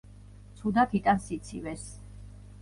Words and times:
ცუდად 0.61 0.95
იტანს 1.01 1.27
სიცივეს. 1.33 1.85